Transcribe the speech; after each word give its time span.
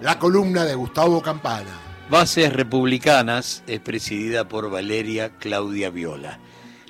la 0.00 0.16
columna 0.18 0.64
de 0.64 0.76
Gustavo 0.76 1.20
Campana. 1.20 1.70
Bases 2.08 2.52
Republicanas 2.52 3.64
es 3.66 3.80
presidida 3.80 4.46
por 4.48 4.70
Valeria 4.70 5.30
Claudia 5.38 5.90
Viola, 5.90 6.38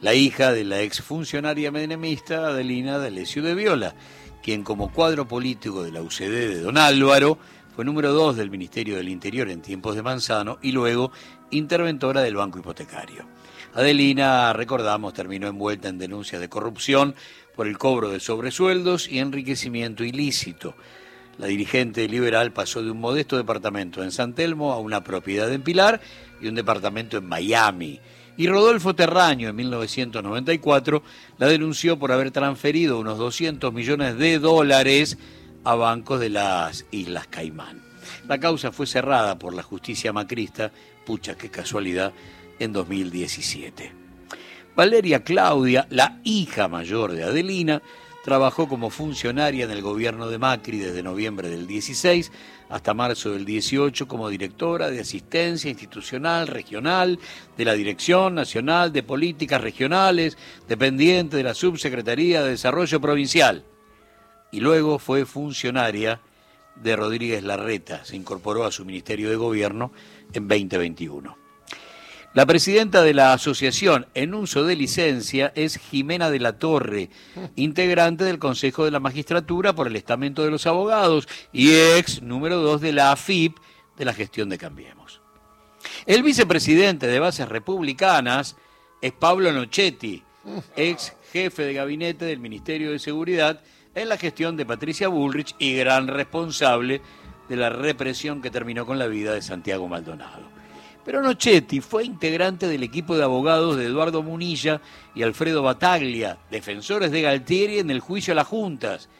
la 0.00 0.14
hija 0.14 0.52
de 0.52 0.64
la 0.64 0.80
exfuncionaria 0.80 1.70
menemista 1.70 2.46
Adelina 2.46 2.96
D'Alessio 2.96 3.42
de 3.42 3.54
Viola, 3.54 3.94
quien 4.42 4.64
como 4.64 4.90
cuadro 4.90 5.28
político 5.28 5.82
de 5.82 5.92
la 5.92 6.00
UCD 6.00 6.48
de 6.48 6.60
Don 6.62 6.78
Álvaro 6.78 7.38
fue 7.76 7.84
número 7.84 8.12
dos 8.12 8.36
del 8.36 8.50
Ministerio 8.50 8.96
del 8.96 9.10
Interior 9.10 9.50
en 9.50 9.60
tiempos 9.60 9.96
de 9.96 10.02
Manzano 10.02 10.58
y 10.62 10.72
luego 10.72 11.12
interventora 11.50 12.22
del 12.22 12.36
Banco 12.36 12.58
Hipotecario. 12.58 13.26
Adelina, 13.74 14.52
recordamos, 14.54 15.12
terminó 15.12 15.46
envuelta 15.46 15.88
en 15.88 15.98
denuncias 15.98 16.40
de 16.40 16.48
corrupción 16.48 17.14
por 17.54 17.66
el 17.66 17.76
cobro 17.76 18.08
de 18.08 18.20
sobresueldos 18.20 19.08
y 19.08 19.18
enriquecimiento 19.18 20.04
ilícito. 20.04 20.74
La 21.38 21.46
dirigente 21.46 22.08
liberal 22.08 22.52
pasó 22.52 22.82
de 22.82 22.90
un 22.90 23.00
modesto 23.00 23.36
departamento 23.36 24.02
en 24.02 24.12
San 24.12 24.34
Telmo 24.34 24.72
a 24.72 24.78
una 24.78 25.02
propiedad 25.02 25.52
en 25.52 25.62
Pilar 25.62 26.00
y 26.40 26.46
un 26.46 26.54
departamento 26.54 27.16
en 27.16 27.26
Miami. 27.26 28.00
Y 28.36 28.48
Rodolfo 28.48 28.94
Terraño, 28.94 29.48
en 29.48 29.56
1994, 29.56 31.02
la 31.38 31.46
denunció 31.46 31.98
por 31.98 32.12
haber 32.12 32.30
transferido 32.30 32.98
unos 32.98 33.18
200 33.18 33.72
millones 33.72 34.18
de 34.18 34.38
dólares 34.38 35.18
a 35.64 35.74
bancos 35.74 36.20
de 36.20 36.30
las 36.30 36.84
Islas 36.90 37.26
Caimán. 37.28 37.82
La 38.28 38.38
causa 38.38 38.72
fue 38.72 38.86
cerrada 38.86 39.38
por 39.38 39.54
la 39.54 39.62
justicia 39.62 40.12
macrista, 40.12 40.72
pucha 41.06 41.36
qué 41.36 41.50
casualidad, 41.50 42.12
en 42.58 42.72
2017. 42.72 43.92
Valeria 44.76 45.22
Claudia, 45.22 45.86
la 45.90 46.20
hija 46.24 46.68
mayor 46.68 47.12
de 47.12 47.24
Adelina, 47.24 47.82
trabajó 48.24 48.66
como 48.68 48.88
funcionaria 48.88 49.66
en 49.66 49.70
el 49.70 49.82
gobierno 49.82 50.28
de 50.28 50.38
Macri 50.38 50.78
desde 50.78 51.02
noviembre 51.02 51.50
del 51.50 51.66
16 51.66 52.32
hasta 52.70 52.94
marzo 52.94 53.32
del 53.32 53.44
18 53.44 54.08
como 54.08 54.30
directora 54.30 54.88
de 54.88 55.00
asistencia 55.00 55.68
institucional 55.68 56.46
regional 56.46 57.18
de 57.58 57.64
la 57.66 57.74
Dirección 57.74 58.34
Nacional 58.34 58.94
de 58.94 59.02
Políticas 59.02 59.60
Regionales, 59.60 60.38
dependiente 60.66 61.36
de 61.36 61.42
la 61.42 61.52
Subsecretaría 61.52 62.42
de 62.42 62.52
Desarrollo 62.52 62.98
Provincial. 62.98 63.62
Y 64.50 64.60
luego 64.60 64.98
fue 64.98 65.26
funcionaria 65.26 66.22
de 66.76 66.96
Rodríguez 66.96 67.44
Larreta, 67.44 68.06
se 68.06 68.16
incorporó 68.16 68.64
a 68.64 68.72
su 68.72 68.86
Ministerio 68.86 69.28
de 69.28 69.36
Gobierno 69.36 69.92
en 70.32 70.48
2021. 70.48 71.43
La 72.34 72.46
presidenta 72.46 73.02
de 73.02 73.14
la 73.14 73.32
asociación 73.32 74.08
en 74.14 74.34
uso 74.34 74.64
de 74.64 74.74
licencia 74.74 75.52
es 75.54 75.78
Jimena 75.78 76.30
de 76.30 76.40
la 76.40 76.58
Torre, 76.58 77.08
integrante 77.54 78.24
del 78.24 78.40
Consejo 78.40 78.84
de 78.84 78.90
la 78.90 78.98
Magistratura 78.98 79.72
por 79.72 79.86
el 79.86 79.94
Estamento 79.94 80.42
de 80.42 80.50
los 80.50 80.66
Abogados 80.66 81.28
y 81.52 81.70
ex 81.70 82.22
número 82.22 82.56
dos 82.60 82.80
de 82.80 82.92
la 82.92 83.12
AFIP 83.12 83.56
de 83.96 84.04
la 84.04 84.12
gestión 84.12 84.48
de 84.48 84.58
Cambiemos. 84.58 85.20
El 86.06 86.24
vicepresidente 86.24 87.06
de 87.06 87.20
Bases 87.20 87.48
Republicanas 87.48 88.56
es 89.00 89.12
Pablo 89.12 89.52
Nochetti, 89.52 90.24
ex 90.74 91.14
jefe 91.32 91.62
de 91.62 91.74
gabinete 91.74 92.24
del 92.24 92.40
Ministerio 92.40 92.90
de 92.90 92.98
Seguridad 92.98 93.60
en 93.94 94.08
la 94.08 94.18
gestión 94.18 94.56
de 94.56 94.66
Patricia 94.66 95.06
Bullrich 95.06 95.54
y 95.60 95.76
gran 95.76 96.08
responsable 96.08 97.00
de 97.48 97.54
la 97.56 97.70
represión 97.70 98.42
que 98.42 98.50
terminó 98.50 98.86
con 98.86 98.98
la 98.98 99.06
vida 99.06 99.34
de 99.34 99.42
Santiago 99.42 99.86
Maldonado. 99.86 100.63
Pero 101.04 101.20
Nochetti 101.20 101.80
fue 101.80 102.04
integrante 102.04 102.66
del 102.66 102.82
equipo 102.82 103.16
de 103.16 103.24
abogados 103.24 103.76
de 103.76 103.84
Eduardo 103.84 104.22
Munilla 104.22 104.80
y 105.14 105.22
Alfredo 105.22 105.62
Bataglia, 105.62 106.38
defensores 106.50 107.10
de 107.10 107.20
Galtieri 107.20 107.78
en 107.78 107.90
el 107.90 108.00
juicio 108.00 108.32
a 108.32 108.36
las 108.36 108.46
juntas, 108.46 109.10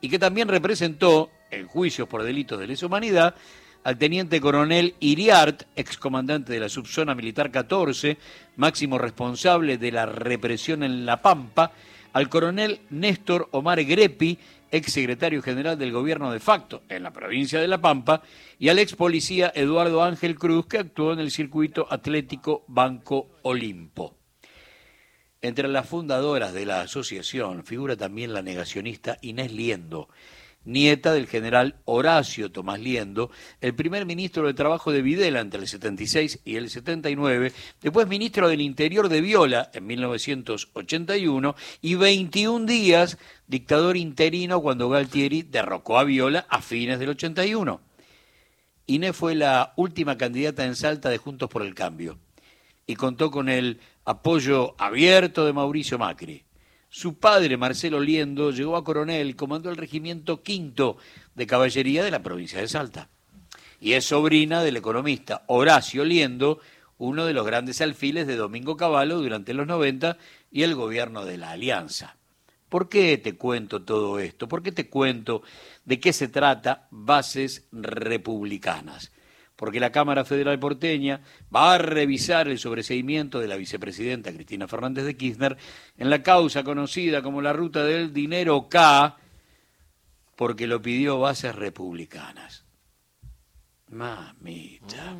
y 0.00 0.08
que 0.08 0.18
también 0.18 0.48
representó, 0.48 1.30
en 1.50 1.66
juicios 1.66 2.08
por 2.08 2.22
delitos 2.22 2.58
de 2.58 2.66
lesa 2.66 2.86
humanidad, 2.86 3.34
al 3.84 3.98
teniente 3.98 4.40
coronel 4.40 4.94
Iriart, 4.98 5.64
excomandante 5.76 6.52
de 6.52 6.60
la 6.60 6.70
subzona 6.70 7.14
militar 7.14 7.50
14, 7.50 8.16
máximo 8.56 8.96
responsable 8.96 9.76
de 9.76 9.92
la 9.92 10.06
represión 10.06 10.82
en 10.82 11.04
La 11.04 11.20
Pampa, 11.20 11.70
al 12.14 12.30
coronel 12.30 12.80
Néstor 12.88 13.48
Omar 13.52 13.84
Grepi, 13.84 14.38
ex 14.70 14.90
secretario 14.90 15.42
general 15.42 15.78
del 15.78 15.92
gobierno 15.92 16.32
de 16.32 16.40
facto 16.40 16.82
en 16.88 17.02
la 17.02 17.12
provincia 17.12 17.60
de 17.60 17.68
La 17.68 17.80
Pampa, 17.80 18.22
y 18.58 18.70
al 18.70 18.78
ex 18.78 18.94
policía 18.94 19.52
Eduardo 19.54 20.02
Ángel 20.02 20.38
Cruz, 20.38 20.66
que 20.66 20.78
actuó 20.78 21.12
en 21.12 21.20
el 21.20 21.30
circuito 21.30 21.86
atlético 21.90 22.64
Banco 22.66 23.28
Olimpo. 23.42 24.16
Entre 25.42 25.68
las 25.68 25.86
fundadoras 25.86 26.54
de 26.54 26.64
la 26.64 26.80
asociación 26.80 27.66
figura 27.66 27.96
también 27.96 28.32
la 28.32 28.40
negacionista 28.40 29.18
Inés 29.20 29.52
Liendo, 29.52 30.08
nieta 30.64 31.12
del 31.12 31.26
general 31.26 31.76
Horacio 31.84 32.50
Tomás 32.50 32.80
Liendo, 32.80 33.30
el 33.60 33.74
primer 33.74 34.06
ministro 34.06 34.46
de 34.46 34.54
Trabajo 34.54 34.92
de 34.92 35.02
Videla 35.02 35.40
entre 35.40 35.60
el 35.60 35.68
76 35.68 36.40
y 36.44 36.56
el 36.56 36.70
79, 36.70 37.52
después 37.80 38.08
ministro 38.08 38.48
del 38.48 38.60
Interior 38.60 39.08
de 39.08 39.20
Viola 39.20 39.70
en 39.72 39.86
1981 39.86 41.54
y 41.80 41.94
21 41.94 42.66
días 42.66 43.18
dictador 43.46 43.96
interino 43.96 44.60
cuando 44.60 44.88
Galtieri 44.88 45.42
derrocó 45.42 45.98
a 45.98 46.04
Viola 46.04 46.46
a 46.48 46.62
fines 46.62 46.98
del 46.98 47.10
81. 47.10 47.80
Inés 48.86 49.16
fue 49.16 49.34
la 49.34 49.72
última 49.76 50.18
candidata 50.18 50.64
en 50.64 50.76
Salta 50.76 51.08
de 51.08 51.18
Juntos 51.18 51.48
por 51.48 51.62
el 51.62 51.74
Cambio 51.74 52.18
y 52.86 52.96
contó 52.96 53.30
con 53.30 53.48
el 53.48 53.80
apoyo 54.04 54.74
abierto 54.78 55.46
de 55.46 55.52
Mauricio 55.52 55.98
Macri. 55.98 56.43
Su 56.96 57.18
padre, 57.18 57.56
Marcelo 57.56 57.98
Liendo, 57.98 58.52
llegó 58.52 58.76
a 58.76 58.84
coronel, 58.84 59.34
comandó 59.34 59.68
el 59.68 59.76
regimiento 59.76 60.44
quinto 60.44 60.96
de 61.34 61.44
caballería 61.44 62.04
de 62.04 62.12
la 62.12 62.22
provincia 62.22 62.60
de 62.60 62.68
Salta. 62.68 63.08
Y 63.80 63.94
es 63.94 64.04
sobrina 64.04 64.62
del 64.62 64.76
economista 64.76 65.42
Horacio 65.48 66.04
Liendo, 66.04 66.60
uno 66.98 67.26
de 67.26 67.32
los 67.32 67.44
grandes 67.44 67.80
alfiles 67.80 68.28
de 68.28 68.36
Domingo 68.36 68.76
Cavallo 68.76 69.18
durante 69.18 69.54
los 69.54 69.66
90 69.66 70.18
y 70.52 70.62
el 70.62 70.76
gobierno 70.76 71.24
de 71.24 71.36
la 71.36 71.50
Alianza. 71.50 72.16
¿Por 72.68 72.88
qué 72.88 73.18
te 73.18 73.36
cuento 73.36 73.82
todo 73.82 74.20
esto? 74.20 74.46
¿Por 74.46 74.62
qué 74.62 74.70
te 74.70 74.88
cuento 74.88 75.42
de 75.84 75.98
qué 75.98 76.12
se 76.12 76.28
trata 76.28 76.86
bases 76.92 77.66
republicanas? 77.72 79.10
Porque 79.56 79.80
la 79.80 79.92
Cámara 79.92 80.24
Federal 80.24 80.58
porteña 80.58 81.20
va 81.54 81.74
a 81.74 81.78
revisar 81.78 82.48
el 82.48 82.58
sobreseimiento 82.58 83.38
de 83.40 83.48
la 83.48 83.56
vicepresidenta 83.56 84.32
Cristina 84.32 84.66
Fernández 84.66 85.04
de 85.04 85.16
Kirchner 85.16 85.56
en 85.96 86.10
la 86.10 86.22
causa 86.22 86.64
conocida 86.64 87.22
como 87.22 87.40
la 87.40 87.52
ruta 87.52 87.84
del 87.84 88.12
dinero 88.12 88.68
K, 88.68 89.16
porque 90.36 90.66
lo 90.66 90.82
pidió 90.82 91.20
bases 91.20 91.54
republicanas. 91.54 92.64
Mamita. 93.90 95.16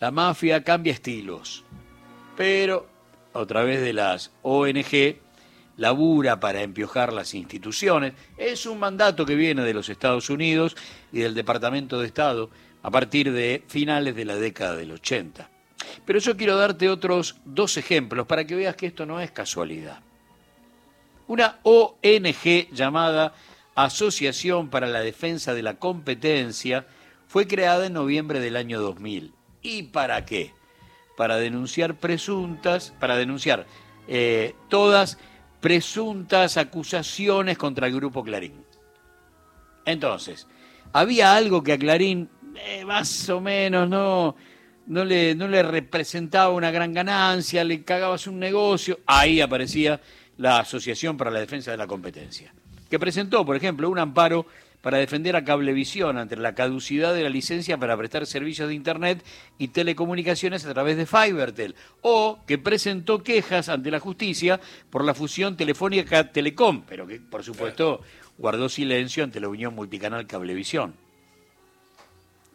La 0.00 0.10
mafia 0.10 0.64
cambia 0.64 0.92
estilos, 0.92 1.64
pero 2.36 2.88
a 3.34 3.44
través 3.44 3.80
de 3.82 3.92
las 3.92 4.32
ONG 4.42 5.18
labura 5.76 6.40
para 6.40 6.62
empiojar 6.62 7.12
las 7.12 7.34
instituciones. 7.34 8.14
Es 8.36 8.66
un 8.66 8.78
mandato 8.78 9.26
que 9.26 9.34
viene 9.34 9.62
de 9.62 9.74
los 9.74 9.88
Estados 9.88 10.30
Unidos 10.30 10.76
y 11.12 11.20
del 11.20 11.34
Departamento 11.34 12.00
de 12.00 12.06
Estado 12.06 12.50
a 12.84 12.90
partir 12.90 13.32
de 13.32 13.64
finales 13.66 14.14
de 14.14 14.26
la 14.26 14.36
década 14.36 14.76
del 14.76 14.92
80. 14.92 15.48
Pero 16.04 16.18
yo 16.18 16.36
quiero 16.36 16.56
darte 16.56 16.90
otros 16.90 17.36
dos 17.46 17.78
ejemplos 17.78 18.26
para 18.26 18.46
que 18.46 18.54
veas 18.54 18.76
que 18.76 18.86
esto 18.86 19.06
no 19.06 19.20
es 19.20 19.30
casualidad. 19.30 20.00
Una 21.26 21.60
ONG 21.62 22.70
llamada 22.72 23.32
Asociación 23.74 24.68
para 24.68 24.86
la 24.86 25.00
Defensa 25.00 25.54
de 25.54 25.62
la 25.62 25.78
Competencia 25.78 26.86
fue 27.26 27.48
creada 27.48 27.86
en 27.86 27.94
noviembre 27.94 28.38
del 28.38 28.54
año 28.54 28.78
2000. 28.80 29.32
¿Y 29.62 29.84
para 29.84 30.26
qué? 30.26 30.52
Para 31.16 31.36
denunciar 31.36 31.94
presuntas, 31.94 32.92
para 33.00 33.16
denunciar 33.16 33.66
eh, 34.08 34.54
todas 34.68 35.16
presuntas 35.60 36.58
acusaciones 36.58 37.56
contra 37.56 37.86
el 37.86 37.94
grupo 37.94 38.22
Clarín. 38.22 38.62
Entonces, 39.86 40.46
había 40.92 41.34
algo 41.34 41.62
que 41.62 41.72
a 41.72 41.78
Clarín 41.78 42.28
eh, 42.56 42.84
más 42.84 43.28
o 43.28 43.40
menos 43.40 43.88
no, 43.88 44.36
no, 44.86 45.04
le, 45.04 45.34
no 45.34 45.48
le 45.48 45.62
representaba 45.62 46.52
una 46.52 46.70
gran 46.70 46.92
ganancia, 46.92 47.64
le 47.64 47.82
cagabas 47.82 48.26
un 48.26 48.38
negocio, 48.38 49.00
ahí 49.06 49.40
aparecía 49.40 50.00
la 50.36 50.60
Asociación 50.60 51.16
para 51.16 51.30
la 51.30 51.40
Defensa 51.40 51.70
de 51.70 51.76
la 51.76 51.86
Competencia, 51.86 52.54
que 52.90 52.98
presentó, 52.98 53.44
por 53.44 53.56
ejemplo, 53.56 53.88
un 53.88 53.98
amparo 53.98 54.46
para 54.84 54.98
defender 54.98 55.34
a 55.34 55.44
Cablevisión 55.44 56.18
ante 56.18 56.36
la 56.36 56.54
caducidad 56.54 57.14
de 57.14 57.22
la 57.22 57.30
licencia 57.30 57.78
para 57.78 57.96
prestar 57.96 58.26
servicios 58.26 58.68
de 58.68 58.74
Internet 58.74 59.24
y 59.56 59.68
telecomunicaciones 59.68 60.66
a 60.66 60.74
través 60.74 60.98
de 60.98 61.06
Fibertel, 61.06 61.74
o 62.02 62.40
que 62.46 62.58
presentó 62.58 63.22
quejas 63.22 63.70
ante 63.70 63.90
la 63.90 63.98
justicia 63.98 64.60
por 64.90 65.02
la 65.02 65.14
fusión 65.14 65.56
telefónica 65.56 66.30
Telecom, 66.30 66.82
pero 66.86 67.06
que 67.06 67.18
por 67.18 67.42
supuesto 67.42 68.02
guardó 68.36 68.68
silencio 68.68 69.24
ante 69.24 69.40
la 69.40 69.48
unión 69.48 69.74
multicanal 69.74 70.26
Cablevisión. 70.26 71.03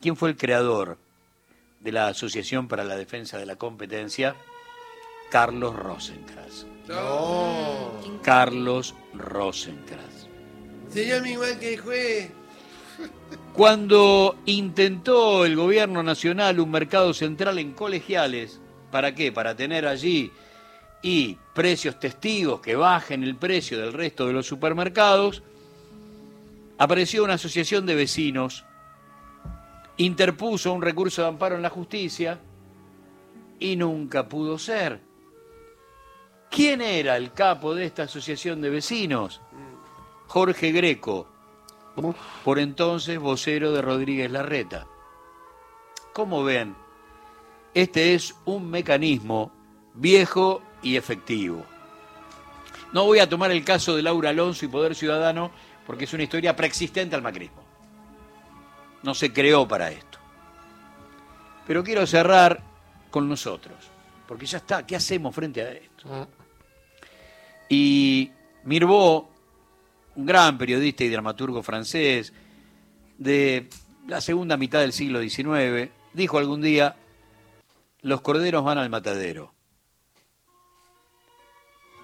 ¿Quién 0.00 0.16
fue 0.16 0.30
el 0.30 0.36
creador 0.36 0.98
de 1.80 1.92
la 1.92 2.08
Asociación 2.08 2.68
para 2.68 2.84
la 2.84 2.96
Defensa 2.96 3.38
de 3.38 3.46
la 3.46 3.56
Competencia? 3.56 4.36
Carlos 5.30 5.74
Rosencrantz. 5.74 6.66
No. 6.88 8.20
Carlos 8.22 8.94
Rosencrantz. 9.12 10.28
Se 10.88 11.06
llama 11.06 11.28
igual 11.28 11.58
que 11.58 11.74
el 11.74 11.80
juez. 11.80 12.30
Cuando 13.52 14.36
intentó 14.46 15.44
el 15.44 15.56
gobierno 15.56 16.02
nacional 16.02 16.60
un 16.60 16.70
mercado 16.70 17.12
central 17.12 17.58
en 17.58 17.72
colegiales, 17.72 18.60
¿para 18.90 19.14
qué? 19.14 19.32
Para 19.32 19.56
tener 19.56 19.86
allí 19.86 20.32
y 21.02 21.36
precios 21.54 21.98
testigos 22.00 22.60
que 22.60 22.76
bajen 22.76 23.22
el 23.22 23.36
precio 23.36 23.78
del 23.78 23.92
resto 23.92 24.26
de 24.26 24.32
los 24.32 24.46
supermercados, 24.46 25.42
apareció 26.78 27.24
una 27.24 27.34
asociación 27.34 27.84
de 27.84 27.94
vecinos, 27.96 28.64
interpuso 29.98 30.72
un 30.72 30.82
recurso 30.82 31.22
de 31.22 31.28
amparo 31.28 31.56
en 31.56 31.62
la 31.62 31.70
justicia 31.70 32.40
y 33.60 33.76
nunca 33.76 34.28
pudo 34.28 34.58
ser. 34.58 35.00
¿Quién 36.50 36.80
era 36.80 37.16
el 37.16 37.32
capo 37.32 37.74
de 37.74 37.84
esta 37.84 38.04
asociación 38.04 38.60
de 38.60 38.70
vecinos? 38.70 39.40
Jorge 40.26 40.72
Greco, 40.72 41.28
por 42.44 42.58
entonces 42.58 43.18
vocero 43.18 43.72
de 43.72 43.82
Rodríguez 43.82 44.30
Larreta. 44.30 44.86
¿Cómo 46.12 46.42
ven? 46.42 46.74
Este 47.74 48.14
es 48.14 48.34
un 48.44 48.70
mecanismo 48.70 49.52
viejo 49.94 50.62
y 50.82 50.96
efectivo. 50.96 51.64
No 52.92 53.04
voy 53.04 53.18
a 53.18 53.28
tomar 53.28 53.50
el 53.50 53.64
caso 53.64 53.94
de 53.94 54.02
Laura 54.02 54.30
Alonso 54.30 54.64
y 54.64 54.68
Poder 54.68 54.94
Ciudadano 54.94 55.50
porque 55.86 56.04
es 56.04 56.12
una 56.12 56.22
historia 56.22 56.56
preexistente 56.56 57.14
al 57.14 57.22
macrismo. 57.22 57.67
No 59.02 59.14
se 59.14 59.32
creó 59.32 59.66
para 59.66 59.90
esto. 59.90 60.18
Pero 61.66 61.84
quiero 61.84 62.06
cerrar 62.06 62.62
con 63.10 63.28
nosotros, 63.28 63.76
porque 64.26 64.46
ya 64.46 64.58
está, 64.58 64.86
¿qué 64.86 64.96
hacemos 64.96 65.34
frente 65.34 65.62
a 65.62 65.70
esto? 65.72 66.08
Ah. 66.10 66.26
Y 67.68 68.30
Mirbeau, 68.64 69.28
un 70.16 70.26
gran 70.26 70.58
periodista 70.58 71.04
y 71.04 71.08
dramaturgo 71.08 71.62
francés 71.62 72.32
de 73.18 73.68
la 74.06 74.20
segunda 74.20 74.56
mitad 74.56 74.80
del 74.80 74.92
siglo 74.92 75.20
XIX, 75.20 75.90
dijo 76.14 76.38
algún 76.38 76.62
día, 76.62 76.96
los 78.00 78.20
corderos 78.20 78.64
van 78.64 78.78
al 78.78 78.90
matadero. 78.90 79.52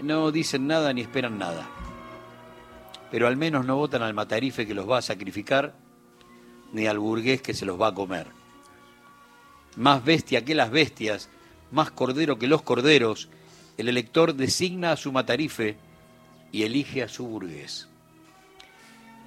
No 0.00 0.32
dicen 0.32 0.66
nada 0.66 0.92
ni 0.92 1.02
esperan 1.02 1.38
nada, 1.38 1.68
pero 3.10 3.28
al 3.28 3.36
menos 3.36 3.64
no 3.64 3.76
votan 3.76 4.02
al 4.02 4.14
matarife 4.14 4.66
que 4.66 4.74
los 4.74 4.90
va 4.90 4.98
a 4.98 5.02
sacrificar, 5.02 5.74
ni 6.72 6.86
al 6.86 6.98
burgués 6.98 7.42
que 7.42 7.54
se 7.54 7.66
los 7.66 7.80
va 7.80 7.88
a 7.88 7.94
comer. 7.94 8.26
Más 9.76 10.04
bestia 10.04 10.44
que 10.44 10.54
las 10.54 10.70
bestias, 10.70 11.28
más 11.70 11.90
cordero 11.90 12.38
que 12.38 12.46
los 12.46 12.62
corderos, 12.62 13.28
el 13.78 13.88
elector 13.88 14.34
designa 14.34 14.92
a 14.92 14.96
su 14.96 15.12
matarife 15.12 15.76
y 16.50 16.64
elige 16.64 17.02
a 17.02 17.08
su 17.08 17.26
burgués. 17.26 17.88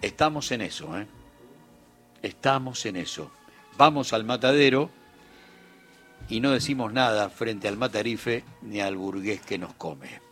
Estamos 0.02 0.52
en 0.52 0.62
eso, 0.62 1.00
¿eh? 1.00 1.08
Estamos 2.22 2.86
en 2.86 2.96
eso. 2.96 3.32
Vamos 3.78 4.14
al 4.14 4.24
matadero 4.24 4.90
y 6.30 6.40
no 6.40 6.52
decimos 6.52 6.94
nada 6.94 7.30
frente 7.30 7.68
al 7.68 7.78
matarife 7.78 8.44
ni 8.62 8.82
al 8.82 8.98
burgués 8.98 9.42
que 9.42 9.58
nos 9.58 9.74
come. 9.74 10.25